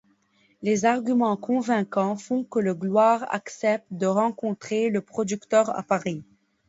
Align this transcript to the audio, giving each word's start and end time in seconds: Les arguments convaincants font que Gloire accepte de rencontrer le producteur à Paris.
Les 0.63 0.85
arguments 0.85 1.37
convaincants 1.37 2.15
font 2.15 2.43
que 2.43 2.73
Gloire 2.73 3.31
accepte 3.31 3.85
de 3.91 4.07
rencontrer 4.07 4.89
le 4.89 5.01
producteur 5.01 5.69
à 5.77 5.83
Paris. 5.83 6.23